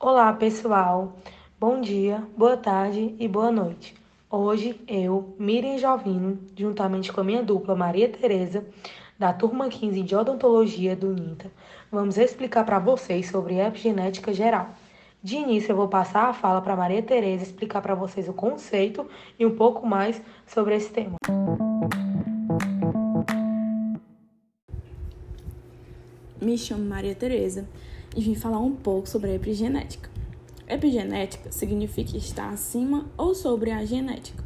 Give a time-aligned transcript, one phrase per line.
[0.00, 1.12] Olá, pessoal.
[1.60, 3.94] Bom dia, boa tarde e boa noite.
[4.28, 8.66] Hoje eu, Miriam Jovino, juntamente com a minha dupla Maria Tereza,
[9.16, 11.52] da turma 15 de odontologia do INTA,
[11.92, 14.70] vamos explicar para vocês sobre epigenética geral.
[15.22, 19.06] De início, eu vou passar a fala para Maria Tereza explicar para vocês o conceito
[19.38, 21.16] e um pouco mais sobre esse tema.
[26.40, 27.68] Me chamo Maria Tereza
[28.16, 30.08] e vim falar um pouco sobre a epigenética.
[30.66, 34.42] Epigenética significa estar acima ou sobre a genética,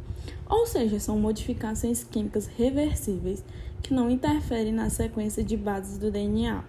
[0.49, 3.45] ou seja, são modificações químicas reversíveis
[3.81, 6.65] que não interferem na sequência de bases do DNA,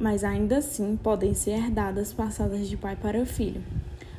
[0.00, 3.62] mas ainda assim podem ser herdadas passadas de pai para filho.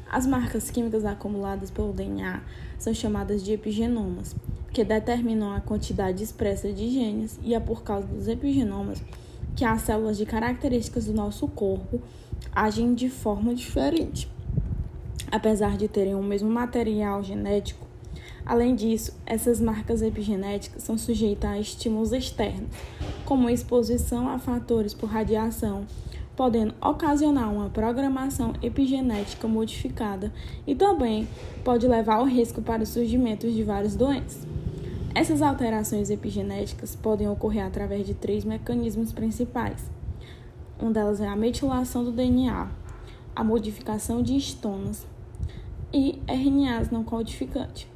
[0.08, 2.44] As marcas químicas acumuladas pelo DNA
[2.78, 4.36] são chamadas de epigenomas,
[4.72, 9.02] que determinam a quantidade expressa de genes, e é por causa dos epigenomas
[9.56, 12.02] que as células de características do nosso corpo
[12.54, 14.32] agem de forma diferente
[15.34, 17.88] apesar de terem o mesmo material genético.
[18.46, 22.70] Além disso, essas marcas epigenéticas são sujeitas a estímulos externos,
[23.26, 25.88] como exposição a fatores por radiação,
[26.36, 30.32] podendo ocasionar uma programação epigenética modificada
[30.68, 31.28] e também
[31.64, 34.46] pode levar ao risco para o surgimento de várias doenças.
[35.16, 39.92] Essas alterações epigenéticas podem ocorrer através de três mecanismos principais.
[40.82, 42.68] Um delas é a metilação do DNA,
[43.36, 45.06] a modificação de histonas
[45.94, 47.88] e RNAs não codificantes.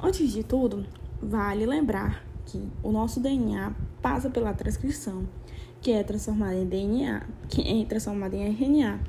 [0.00, 0.86] Antes de tudo,
[1.20, 5.26] vale lembrar que o nosso DNA passa pela transcrição,
[5.80, 9.00] que é transformado em DNA, que é transformado em RNA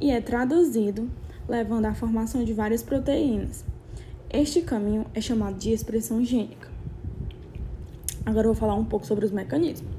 [0.00, 1.10] e é traduzido,
[1.48, 3.71] levando à formação de várias proteínas.
[4.32, 6.66] Este caminho é chamado de expressão gênica.
[8.24, 9.92] Agora eu vou falar um pouco sobre os mecanismos.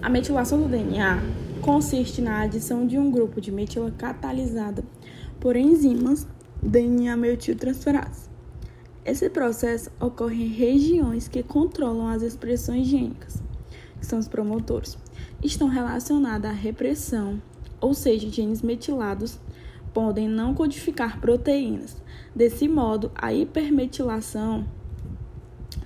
[0.00, 1.20] A metilação do DNA
[1.62, 4.84] consiste na adição de um grupo de metila catalisada
[5.40, 6.28] por enzimas
[6.62, 8.28] DNA metiltransferase.
[9.04, 13.42] Esse processo ocorre em regiões que controlam as expressões gênicas,
[13.98, 14.96] que são os promotores.
[15.42, 17.42] Estão relacionadas à repressão,
[17.80, 19.40] ou seja, genes metilados
[19.92, 21.96] podem não codificar proteínas.
[22.36, 24.66] Desse modo, a hipermetilação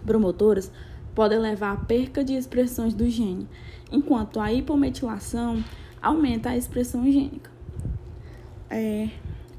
[0.04, 0.68] promotoras
[1.14, 3.46] pode levar à perca de expressões do gene,
[3.92, 5.62] enquanto a hipometilação
[6.02, 7.48] aumenta a expressão gênica.
[8.68, 9.10] É,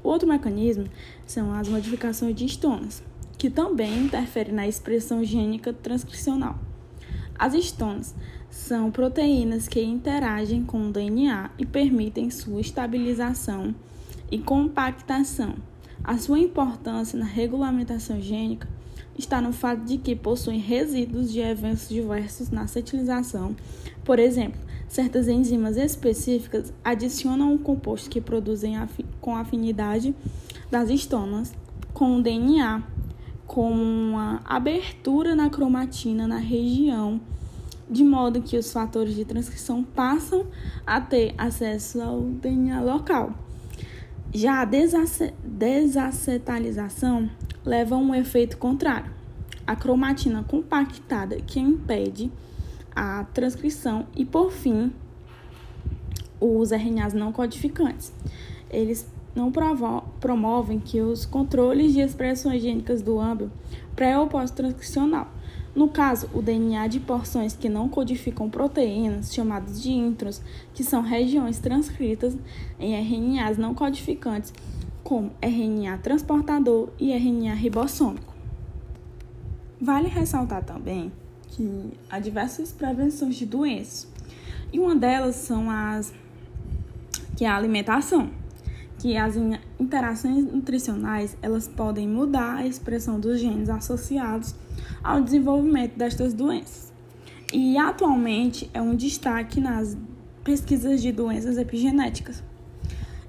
[0.04, 0.84] outro mecanismo
[1.24, 3.02] são as modificações de histonas,
[3.38, 6.58] que também interferem na expressão gênica transcricional.
[7.38, 8.14] As histonas
[8.50, 13.74] são proteínas que interagem com o DNA e permitem sua estabilização
[14.30, 15.71] e compactação.
[16.04, 18.68] A sua importância na regulamentação gênica
[19.16, 23.54] está no fato de que possuem resíduos de eventos diversos na cetilização.
[24.04, 28.74] Por exemplo, certas enzimas específicas adicionam um composto que produzem
[29.20, 30.12] com afinidade
[30.70, 31.54] das histonas
[31.94, 32.82] com o DNA,
[33.46, 37.20] com uma abertura na cromatina na região,
[37.88, 40.46] de modo que os fatores de transcrição passam
[40.84, 43.34] a ter acesso ao DNA local.
[44.34, 44.64] Já a
[45.52, 47.30] desacetalização
[47.64, 49.12] leva a um efeito contrário.
[49.66, 52.32] A cromatina compactada que impede
[52.96, 54.92] a transcrição e, por fim,
[56.40, 58.12] os RNAs não codificantes.
[58.70, 59.52] Eles não
[60.20, 63.52] promovem que os controles de expressões gênicas do âmbito
[63.94, 65.28] pré ou pós-transcricional.
[65.74, 70.42] No caso, o DNA de porções que não codificam proteínas, chamadas de intros,
[70.74, 72.36] que são regiões transcritas
[72.78, 74.52] em RNAs não codificantes,
[75.02, 78.32] como RNA transportador e RNA ribossômico.
[79.80, 81.12] Vale ressaltar também
[81.48, 84.08] que há diversas prevenções de doenças,
[84.72, 86.12] e uma delas são as
[87.36, 88.30] que é a alimentação,
[88.98, 89.34] que as
[89.78, 94.54] interações nutricionais elas podem mudar a expressão dos genes associados
[95.02, 96.92] ao desenvolvimento destas doenças.
[97.52, 99.96] E atualmente é um destaque nas
[100.42, 102.42] pesquisas de doenças epigenéticas.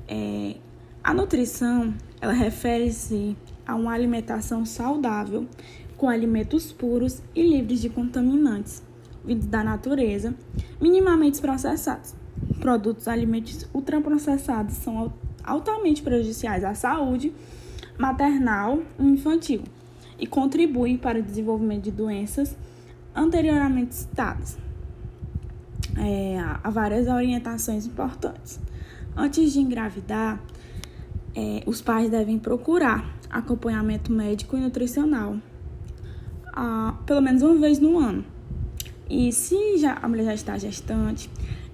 [0.07, 0.55] É,
[1.03, 3.35] a nutrição, ela refere-se
[3.67, 5.45] a uma alimentação saudável,
[5.97, 8.81] com alimentos puros e livres de contaminantes,
[9.23, 10.33] vindos da natureza,
[10.79, 12.15] minimamente processados.
[12.59, 15.13] Produtos alimentícios ultraprocessados são
[15.43, 17.33] altamente prejudiciais à saúde
[17.97, 19.61] maternal e infantil
[20.17, 22.55] e contribuem para o desenvolvimento de doenças
[23.15, 24.57] anteriormente citadas.
[25.97, 28.59] É, há várias orientações importantes.
[29.15, 30.41] Antes de engravidar,
[31.35, 35.37] é, os pais devem procurar acompanhamento médico e nutricional
[37.05, 38.23] pelo menos uma vez no ano.
[39.09, 41.29] E se já, a mulher já está gestante,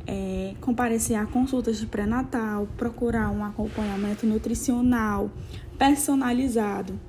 [0.08, 5.30] é, comparecer a consultas de pré-natal, procurar um acompanhamento nutricional
[5.78, 7.00] personalizado,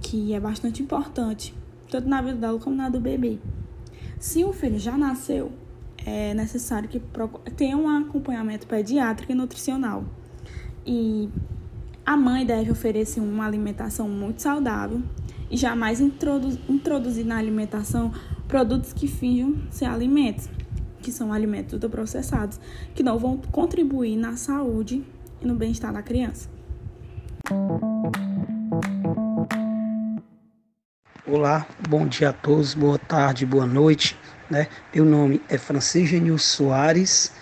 [0.00, 1.54] que é bastante importante,
[1.90, 3.38] tanto na vida dela como na do bebê.
[4.18, 5.52] Se o filho já nasceu,
[6.04, 7.00] é necessário que
[7.56, 10.04] tenha um acompanhamento pediátrico e nutricional.
[10.86, 11.30] E
[12.04, 15.02] a mãe deve oferecer uma alimentação muito saudável
[15.50, 18.12] e jamais introduzir na alimentação
[18.46, 20.48] produtos que finjam ser alimentos
[21.04, 22.58] que são alimentos ultraprocessados,
[22.94, 25.04] que não vão contribuir na saúde
[25.40, 26.48] e no bem-estar da criança.
[31.26, 34.16] Olá, bom dia a todos, boa tarde, boa noite.
[34.48, 34.68] Né?
[34.94, 37.32] Meu nome é Francisco Genil Soares,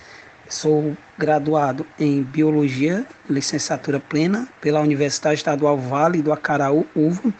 [0.52, 7.32] sou graduado em Biologia, licenciatura plena pela Universidade Estadual Vale do Acaraú, UVA,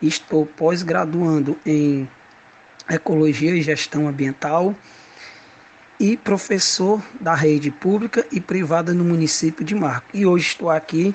[0.00, 2.08] estou pós-graduando em
[2.88, 4.74] Ecologia e Gestão Ambiental
[6.00, 10.08] e professor da rede pública e privada no município de Marco.
[10.14, 11.14] E hoje estou aqui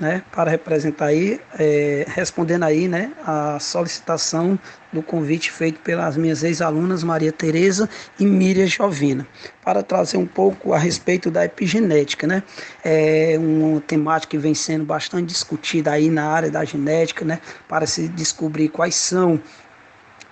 [0.00, 4.58] né, para representar aí, é, respondendo aí né, a solicitação
[4.90, 7.88] do convite feito pelas minhas ex-alunas Maria Tereza
[8.18, 9.26] e Miriam Jovina,
[9.62, 12.42] para trazer um pouco a respeito da epigenética, né?
[12.82, 17.38] É uma temática que vem sendo bastante discutida aí na área da genética, né?
[17.68, 19.40] Para se descobrir quais são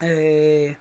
[0.00, 0.76] é,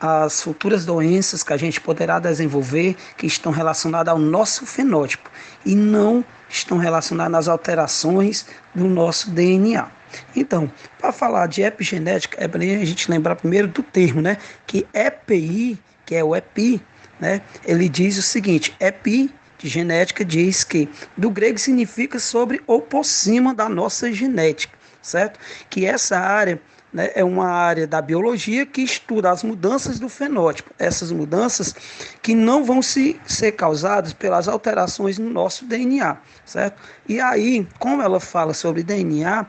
[0.00, 5.27] as futuras doenças que a gente poderá desenvolver que estão relacionadas ao nosso fenótipo
[5.64, 9.88] e não estão relacionadas às alterações do nosso DNA.
[10.34, 14.38] Então, para falar de epigenética, é bom a gente lembrar primeiro do termo, né?
[14.66, 16.80] Que EPI, que é o EPI,
[17.20, 17.42] né?
[17.64, 23.04] Ele diz o seguinte: EPI de genética diz que do grego significa sobre ou por
[23.04, 25.38] cima da nossa genética, certo?
[25.68, 26.60] Que essa área
[26.92, 31.74] né, é uma área da biologia que estuda as mudanças do fenótipo, essas mudanças
[32.22, 36.80] que não vão se, ser causadas pelas alterações no nosso DNA, certo?
[37.08, 39.46] E aí, como ela fala sobre DNA,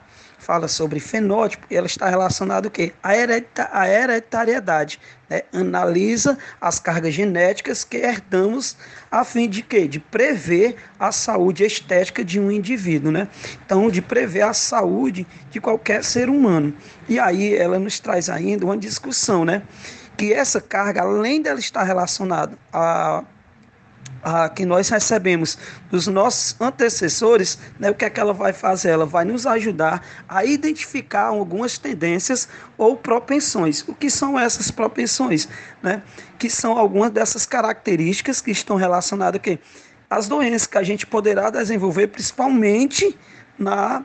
[0.49, 2.91] fala sobre fenótipo, ela está relacionada o quê?
[3.03, 3.09] A,
[3.71, 4.99] a hereditariedade.
[5.29, 5.43] Né?
[5.53, 8.75] Analisa as cargas genéticas que herdamos
[9.11, 9.87] a fim de quê?
[9.87, 13.27] De prever a saúde estética de um indivíduo, né?
[13.63, 16.73] Então, de prever a saúde de qualquer ser humano.
[17.07, 19.61] E aí ela nos traz ainda uma discussão, né?
[20.17, 23.23] Que essa carga, além dela estar relacionada a
[24.23, 25.57] a, que nós recebemos
[25.89, 28.89] dos nossos antecessores, né, o que é que ela vai fazer?
[28.89, 32.47] Ela vai nos ajudar a identificar algumas tendências
[32.77, 33.83] ou propensões.
[33.87, 35.47] O que são essas propensões?
[35.81, 36.01] Né?
[36.37, 41.49] Que são algumas dessas características que estão relacionadas a As doenças que a gente poderá
[41.49, 43.17] desenvolver, principalmente
[43.57, 44.03] na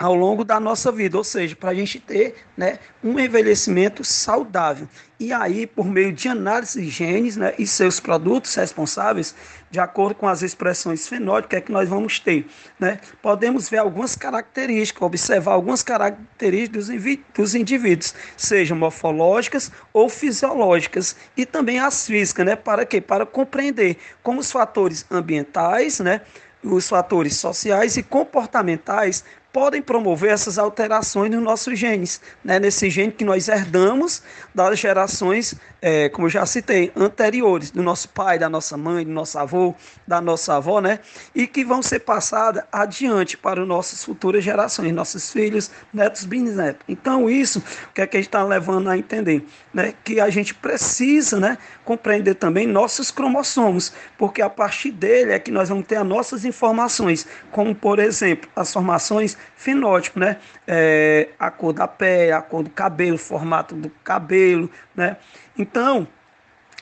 [0.00, 4.88] ao longo da nossa vida, ou seja, para a gente ter né, um envelhecimento saudável.
[5.18, 9.34] E aí, por meio de análise de genes né, e seus produtos responsáveis,
[9.70, 12.46] de acordo com as expressões fenóticas é que nós vamos ter,
[12.78, 16.88] né, podemos ver algumas características, observar algumas características
[17.34, 23.02] dos indivíduos, sejam morfológicas ou fisiológicas, e também as físicas, né, para quê?
[23.02, 26.22] Para compreender como os fatores ambientais, né,
[26.62, 32.58] os fatores sociais e comportamentais podem promover essas alterações nos nossos genes, né?
[32.58, 34.22] nesse gene que nós herdamos
[34.54, 39.10] das gerações, é, como eu já citei, anteriores, do nosso pai, da nossa mãe, do
[39.10, 39.74] nosso avô,
[40.06, 41.00] da nossa avó, né?
[41.34, 46.82] e que vão ser passadas adiante para as nossas futuras gerações, nossos filhos, netos, bisnetos.
[46.88, 49.44] Então, isso, o que é que a gente está levando a entender?
[49.74, 49.94] Né?
[50.04, 55.50] Que a gente precisa né, compreender também nossos cromossomos, porque a partir dele é que
[55.50, 60.38] nós vamos ter as nossas informações, como, por exemplo, as formações fenótipo, né?
[60.66, 65.16] É, a cor da pele, a cor do cabelo, o formato do cabelo, né?
[65.56, 66.06] Então,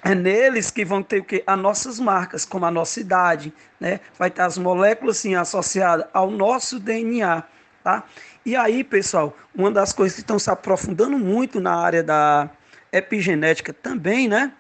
[0.03, 1.43] é neles que vão ter o que?
[1.47, 4.01] As nossas marcas, como a nossa idade, né?
[4.19, 7.43] Vai ter as moléculas assim associadas ao nosso DNA,
[7.83, 8.05] tá?
[8.47, 12.49] E aí, pessoal, uma das coisas que estão se aprofundando muito na área da
[12.93, 14.53] epigenética também, né?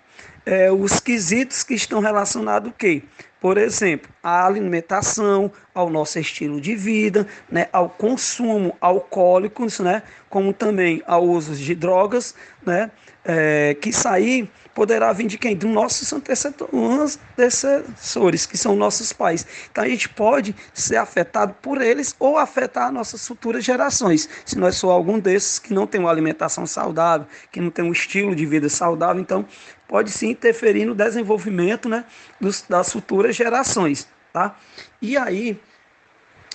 [0.51, 3.03] É, os quesitos que estão relacionados o quê?
[3.39, 10.55] Por exemplo, a alimentação, ao nosso estilo de vida, né, ao consumo alcoólico, né, como
[10.55, 12.91] também ao uso de drogas, né,
[13.27, 15.55] é, que aí poderá vir de quem?
[15.55, 19.47] Dos nossos antecessores, que são nossos pais.
[19.71, 24.29] Então a gente pode ser afetado por eles ou afetar nossas futuras gerações.
[24.47, 27.93] Se nós somos algum desses que não tem uma alimentação saudável, que não tem um
[27.93, 29.45] estilo de vida saudável, então
[29.89, 32.05] pode sim interferir no desenvolvimento né,
[32.41, 34.07] dos, das futuras gerações.
[34.33, 34.55] Tá?
[35.01, 35.59] E aí,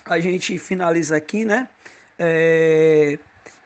[0.06, 1.68] a gente finaliza aqui, né?
[2.18, 3.18] É,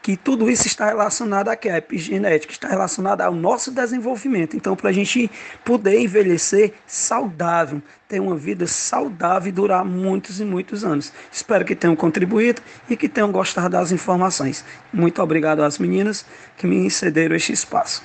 [0.08, 1.50] que tudo isso está relacionado?
[1.50, 4.56] A epigenética, está relacionado ao nosso desenvolvimento.
[4.56, 5.30] Então, para a gente
[5.66, 11.12] poder envelhecer saudável, ter uma vida saudável e durar muitos e muitos anos.
[11.30, 14.64] Espero que tenham contribuído e que tenham gostado das informações.
[14.94, 18.02] Muito obrigado às meninas que me cederam este espaço.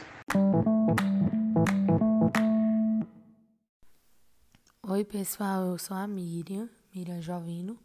[4.88, 7.78] Oi, pessoal, eu sou a Miriam, Miriam Jovino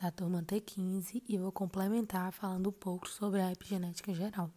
[0.00, 4.50] da turma T15 e vou complementar falando um pouco sobre a epigenética geral.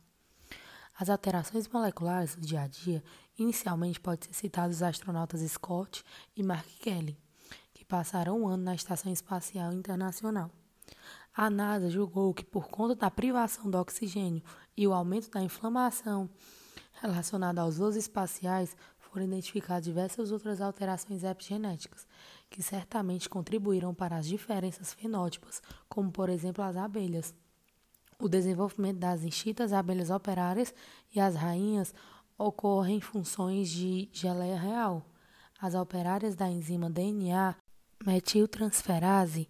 [0.99, 3.03] As alterações moleculares do dia a dia,
[3.37, 6.03] inicialmente pode ser citado os astronautas Scott
[6.35, 7.17] e Mark Kelly,
[7.73, 10.51] que passaram um ano na Estação Espacial Internacional.
[11.33, 14.43] A NASA julgou que, por conta da privação do oxigênio
[14.75, 16.29] e o aumento da inflamação
[17.01, 22.05] relacionada aos voos espaciais, foram identificadas diversas outras alterações epigenéticas,
[22.49, 27.33] que certamente contribuíram para as diferenças fenótipas, como por exemplo as abelhas.
[28.19, 30.73] O desenvolvimento das extintas abelhas operárias
[31.13, 31.93] e as rainhas
[32.37, 35.05] ocorre em funções de geleia real.
[35.59, 37.55] As operárias da enzima DNA
[38.05, 39.49] metiltransferase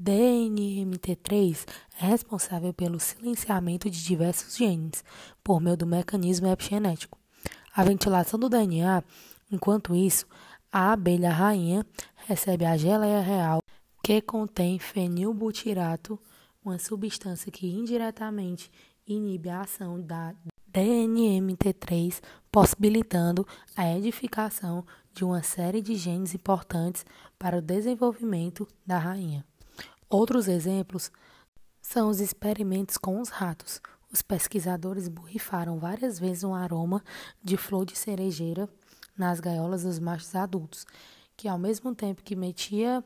[0.00, 1.66] DNMT3
[2.00, 5.02] é responsável pelo silenciamento de diversos genes
[5.42, 7.18] por meio do mecanismo epigenético.
[7.74, 9.02] A ventilação do DNA,
[9.50, 10.26] enquanto isso,
[10.70, 11.84] a abelha rainha
[12.26, 13.60] recebe a geleia real
[14.02, 16.18] que contém fenilbutirato,
[16.64, 18.70] uma substância que indiretamente
[19.06, 20.34] inibe a ação da
[20.72, 22.20] DNMT3,
[22.52, 27.04] possibilitando a edificação de uma série de genes importantes
[27.38, 29.44] para o desenvolvimento da rainha.
[30.08, 31.10] Outros exemplos
[31.82, 33.80] são os experimentos com os ratos.
[34.12, 37.02] Os pesquisadores borrifaram várias vezes um aroma
[37.42, 38.68] de flor de cerejeira
[39.18, 40.86] nas gaiolas dos machos adultos,
[41.36, 43.04] que ao mesmo tempo que metia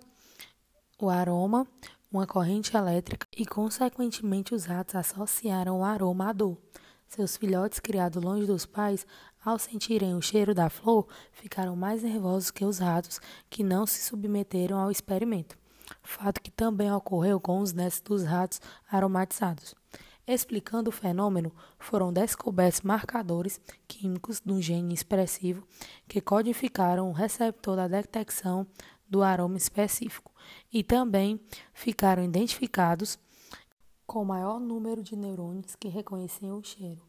[1.01, 1.67] o aroma,
[2.13, 6.59] uma corrente elétrica e, consequentemente, os ratos associaram o aroma à dor.
[7.07, 9.07] Seus filhotes, criados longe dos pais,
[9.43, 14.03] ao sentirem o cheiro da flor, ficaram mais nervosos que os ratos que não se
[14.03, 15.59] submeteram ao experimento.
[16.03, 19.75] Fato que também ocorreu com os netos dos ratos aromatizados.
[20.27, 25.67] Explicando o fenômeno, foram descobertos marcadores químicos do gene expressivo
[26.07, 28.67] que codificaram o receptor da detecção
[29.09, 30.31] do aroma específico
[30.73, 31.41] e também
[31.73, 33.19] ficaram identificados
[34.07, 37.03] com maior número de neurônios que reconheciam o cheiro.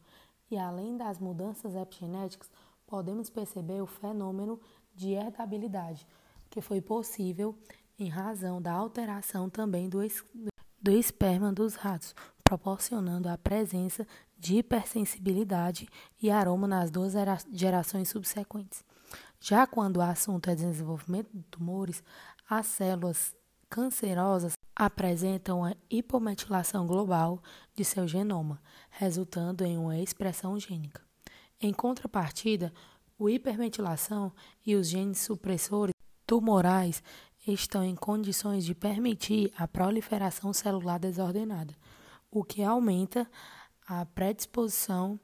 [0.50, 2.50] E além das mudanças epigenéticas,
[2.86, 4.60] podemos perceber o fenômeno
[4.94, 6.06] de herdabilidade,
[6.50, 7.56] que foi possível
[8.02, 10.00] em razão da alteração também do,
[10.80, 14.06] do esperma dos ratos, proporcionando a presença
[14.36, 15.88] de hipersensibilidade
[16.20, 17.14] e aroma nas duas
[17.52, 18.84] gerações subsequentes.
[19.40, 22.02] Já quando o assunto é desenvolvimento de tumores,
[22.48, 23.34] as células
[23.70, 27.40] cancerosas apresentam a hipometilação global
[27.74, 31.00] de seu genoma, resultando em uma expressão gênica.
[31.60, 32.72] Em contrapartida,
[33.18, 34.32] o hipermetilação
[34.66, 35.94] e os genes supressores
[36.26, 37.02] tumorais
[37.46, 41.74] estão em condições de permitir a proliferação celular desordenada,
[42.30, 43.28] o que aumenta
[43.86, 45.18] a predisposição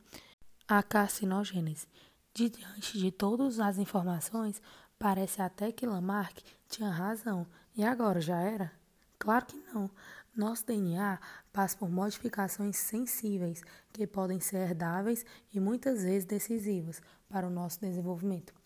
[0.66, 1.86] à carcinogênese.
[2.34, 4.60] Diante de todas as informações,
[4.98, 7.46] parece até que Lamarck tinha razão.
[7.76, 8.72] E agora, já era?
[9.18, 9.90] Claro que não.
[10.36, 11.18] Nosso DNA
[11.52, 17.80] passa por modificações sensíveis que podem ser herdáveis e muitas vezes decisivas para o nosso
[17.80, 18.57] desenvolvimento.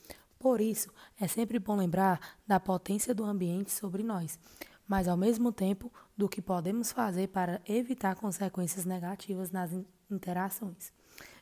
[0.43, 4.37] Por isso, é sempre bom lembrar da potência do ambiente sobre nós
[4.93, 9.71] mas ao mesmo tempo do que podemos fazer para evitar consequências negativas nas
[10.11, 10.93] interações.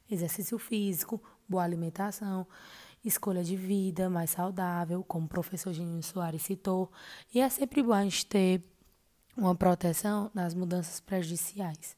[0.09, 2.47] Exercício físico, boa alimentação,
[3.05, 6.93] escolha de vida mais saudável, como o professor Geninho Soares citou,
[7.35, 8.63] e é sempre bom a gente ter
[9.37, 11.97] uma proteção nas mudanças prejudiciais.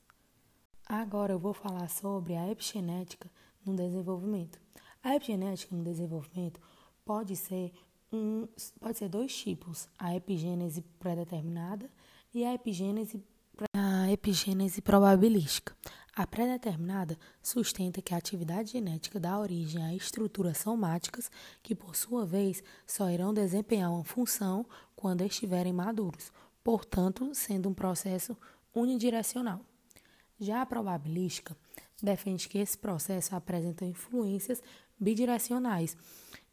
[0.88, 3.30] Agora eu vou falar sobre a epigenética
[3.62, 4.58] no desenvolvimento.
[5.02, 6.60] A epigenética no desenvolvimento
[7.04, 7.72] pode ser
[8.12, 8.46] um,
[8.78, 11.90] pode ser dois tipos, a epigênese pré-determinada
[12.34, 13.24] e a epigênese,
[13.74, 15.74] a epigênese probabilística.
[16.14, 21.30] A pré-determinada sustenta que a atividade genética dá origem a estruturas somáticas
[21.62, 26.30] que, por sua vez, só irão desempenhar uma função quando estiverem maduros,
[26.62, 28.36] portanto, sendo um processo
[28.74, 29.64] unidirecional.
[30.38, 31.56] Já a probabilística
[32.02, 34.62] defende que esse processo apresenta influências
[35.00, 35.96] bidirecionais,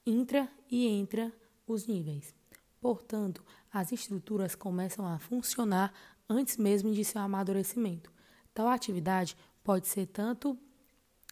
[0.10, 1.32] intra e intra
[1.68, 2.34] os níveis.
[2.82, 5.94] Portanto, as estruturas começam a funcionar
[6.28, 8.12] antes mesmo de seu amadurecimento.
[8.54, 10.58] Tal atividade pode ser tanto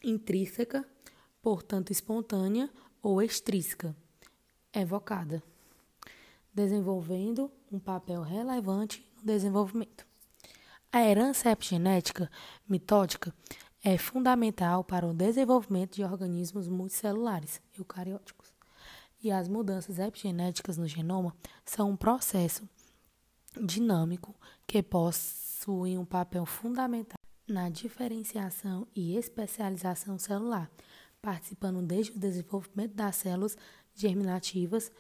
[0.04, 0.86] intrínseca,
[1.42, 2.70] portanto espontânea,
[3.02, 3.96] ou extrínseca,
[4.74, 5.42] evocada,
[6.54, 10.06] desenvolvendo um papel relevante no desenvolvimento.
[10.92, 12.30] A herança epigenética
[12.68, 13.34] mitótica
[13.84, 18.47] é fundamental para o desenvolvimento de organismos multicelulares eucarióticos.
[19.24, 22.68] E as mudanças epigenéticas no genoma são um processo
[23.66, 30.70] dinâmico que possui um papel fundamental na diferenciação e especialização celular,
[31.22, 33.58] participando desde o desenvolvimento das células
[33.96, 34.92] germinativas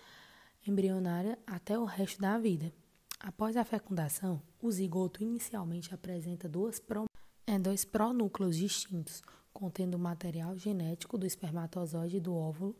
[0.66, 2.74] embrionária até o resto da vida.
[3.20, 7.06] Após a fecundação, o zigoto inicialmente apresenta duas pro,
[7.46, 12.76] é, dois pronúcleos distintos, contendo o material genético do espermatozoide e do óvulo,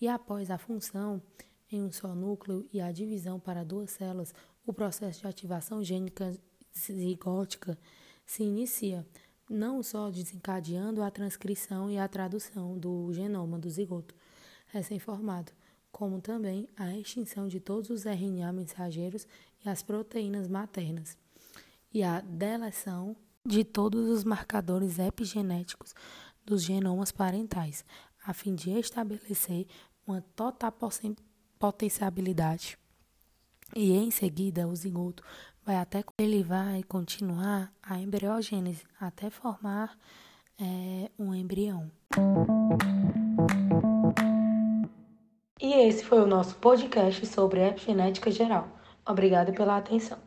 [0.00, 1.22] e após a função
[1.70, 4.32] em um só núcleo e a divisão para duas células,
[4.66, 6.36] o processo de ativação gênica
[6.76, 7.78] zigótica
[8.24, 9.06] se inicia,
[9.48, 14.14] não só desencadeando a transcrição e a tradução do genoma do zigoto
[14.68, 15.52] recém-formado,
[15.90, 19.26] como também a extinção de todos os RNA mensageiros
[19.64, 21.16] e as proteínas maternas,
[21.92, 25.94] e a deleção de todos os marcadores epigenéticos
[26.44, 27.84] dos genomas parentais,
[28.24, 29.66] a fim de estabelecer
[30.08, 30.72] uma total
[31.58, 32.78] potenciabilidade.
[33.76, 35.22] E em seguida, o zigoto
[35.64, 39.96] vai até ele vai continuar a embriogênese até formar
[40.58, 41.90] é, um embrião.
[45.60, 48.68] E esse foi o nosso podcast sobre epigenética geral.
[49.04, 50.18] Obrigada pela atenção.